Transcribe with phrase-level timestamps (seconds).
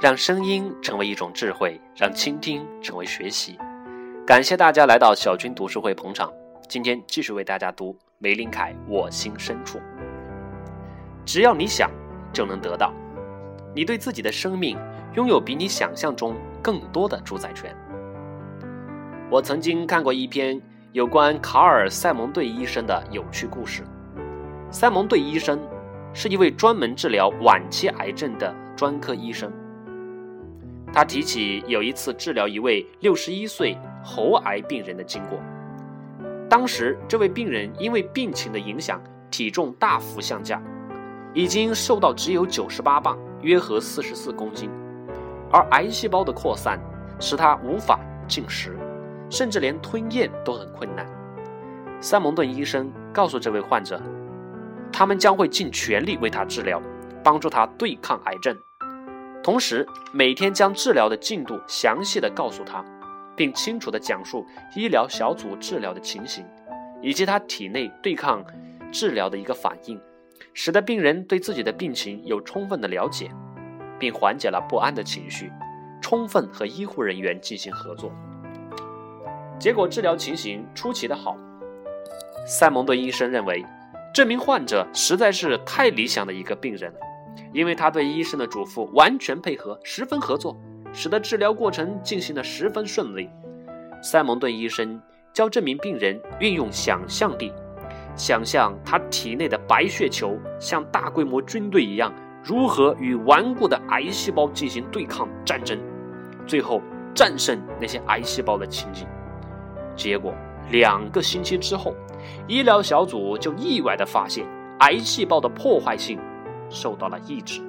[0.00, 3.58] 让声音成为一种智慧，让倾听成为学习。
[4.26, 6.32] 感谢大家来到小军读书会捧场，
[6.70, 9.78] 今天继续为大家读梅林凯《我心深处》。
[11.26, 11.90] 只要你想，
[12.32, 12.94] 就能得到。
[13.74, 14.74] 你对自己的生命
[15.16, 17.76] 拥有比你想象中更多的主宰权。
[19.30, 20.58] 我曾经看过一篇
[20.92, 23.82] 有关卡尔·塞蒙顿医生的有趣故事。
[24.70, 25.60] 塞蒙顿医生
[26.14, 29.52] 是一位专门治疗晚期癌症的专科医生。
[30.92, 35.38] 他提起有一次治疗一位六十一岁喉癌病人的经过。
[36.48, 40.62] 当时，这位病人因为病情的影响，体重大幅下降，
[41.32, 44.68] 已经瘦到只有九十八磅，约合四十四公斤，
[45.52, 46.80] 而癌细胞的扩散
[47.20, 48.76] 使他无法进食。
[49.30, 51.06] 甚至连吞咽都很困难。
[52.00, 54.02] 塞蒙顿医生告诉这位患者，
[54.92, 56.82] 他们将会尽全力为他治疗，
[57.22, 58.58] 帮助他对抗癌症，
[59.42, 62.84] 同时每天将治疗的进度详细的告诉他，
[63.34, 64.44] 并清楚的讲述
[64.76, 66.44] 医疗小组治疗的情形，
[67.00, 68.44] 以及他体内对抗
[68.92, 69.98] 治疗的一个反应，
[70.52, 73.30] 使得病人对自己的病情有充分的了解，
[73.98, 75.50] 并缓解了不安的情绪，
[76.02, 78.12] 充分和医护人员进行合作。
[79.58, 81.36] 结果治疗情形出奇的好。
[82.46, 83.64] 塞蒙顿医生认为，
[84.12, 86.98] 这名患者实在是太理想的一个病人了，
[87.52, 90.56] 因为他对医生的嘱咐完全配合，十分合作，
[90.92, 93.28] 使得治疗过程进行的十分顺利。
[94.02, 95.00] 塞蒙顿医生
[95.32, 97.52] 教这名病人运用想象力，
[98.16, 105.78] 想象他体内的白血球像大规模军队一样，如何与顽固的癌细胞进行对抗战争，
[106.46, 106.80] 最后
[107.14, 109.06] 战胜那些癌细胞的情景。
[109.94, 110.34] 结果
[110.70, 111.94] 两个星期之后，
[112.48, 114.46] 医疗小组就意外地发现
[114.78, 116.18] 癌细胞的破坏性
[116.70, 117.60] 受到了抑制。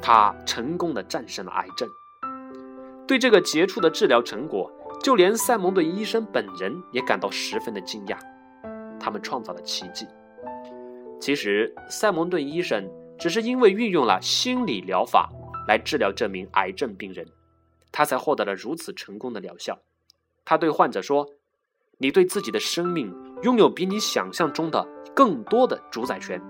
[0.00, 1.88] 他成功的战胜了癌症。
[3.06, 4.70] 对这个杰出的治疗成果，
[5.02, 8.16] 就连塞蒙顿医生本人也感到十分的惊讶。
[8.98, 10.06] 他们创造了奇迹。
[11.20, 15.30] 其实，塞蒙顿医生只是因为运用了心理疗法
[15.66, 17.26] 来治疗这名癌症病人，
[17.92, 19.78] 他才获得了如此成功的疗效。
[20.44, 21.26] 他对患者说
[21.98, 26.40] ：“你对自己的生命拥有比你想象中的更多的主宰权，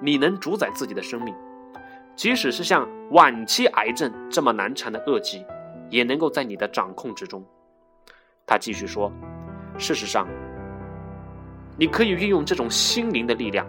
[0.00, 1.34] 你能主宰自己的生命，
[2.14, 5.44] 即使是像晚期癌症这么难缠的恶疾，
[5.90, 7.44] 也能够在你的掌控之中。”
[8.46, 9.10] 他继续说
[9.78, 10.28] ：“事实上，
[11.78, 13.66] 你可以运用这种心灵的力量，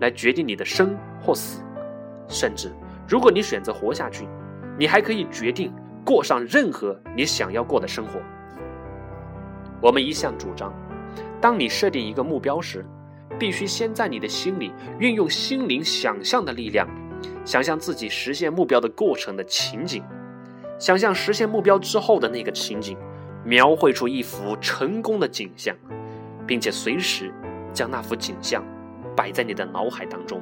[0.00, 1.62] 来决定你的生或死，
[2.28, 2.72] 甚至
[3.06, 4.26] 如果你选择活下去，
[4.78, 5.72] 你还可以决定
[6.04, 8.20] 过上任何你想要过的生活。”
[9.82, 10.72] 我们一向主张，
[11.40, 12.84] 当你设定一个目标时，
[13.38, 16.88] 必须先在你的心里运用心灵想象的力量，
[17.44, 20.02] 想象自己实现目标的过程的情景，
[20.78, 22.96] 想象实现目标之后的那个情景，
[23.44, 25.74] 描绘出一幅成功的景象，
[26.46, 27.32] 并且随时
[27.72, 28.64] 将那幅景象
[29.16, 30.40] 摆在你的脑海当中，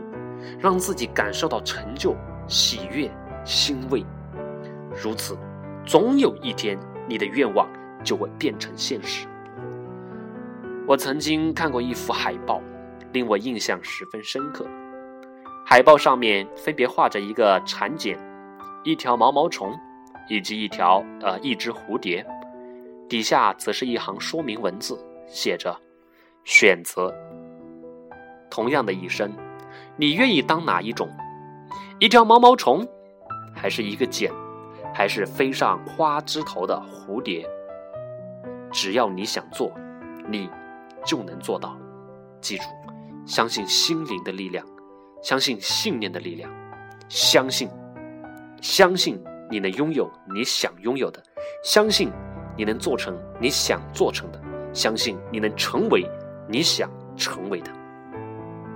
[0.58, 2.16] 让自己感受到成就、
[2.46, 3.10] 喜悦、
[3.44, 4.04] 欣慰。
[5.02, 5.36] 如此，
[5.84, 6.78] 总有一天，
[7.08, 7.68] 你的愿望。
[8.04, 9.26] 就会变成现实。
[10.86, 12.60] 我曾经看过一幅海报，
[13.14, 14.66] 令我印象十分深刻。
[15.64, 18.18] 海报上面分别画着一个蚕茧、
[18.82, 19.74] 一条毛毛虫
[20.28, 22.26] 以及一条呃一只蝴蝶，
[23.08, 25.74] 底下则是一行说明文字，写着
[26.44, 27.14] ：“选择
[28.50, 29.32] 同样的一生，
[29.96, 31.08] 你愿意当哪一种？
[32.00, 32.86] 一条毛毛虫，
[33.54, 34.30] 还是一个茧，
[34.92, 37.48] 还是飞上花枝头的蝴蝶？”
[38.70, 39.72] 只要你想做，
[40.26, 40.50] 你
[41.06, 41.76] 就能做到。
[42.40, 42.64] 记住，
[43.26, 44.64] 相信心灵的力量，
[45.22, 46.50] 相信信念的力量，
[47.08, 47.68] 相信，
[48.60, 51.22] 相信你能拥有你想拥有的，
[51.62, 52.10] 相信
[52.56, 54.40] 你能做成你想做成的，
[54.72, 56.06] 相信你能成为
[56.48, 57.70] 你想成为的。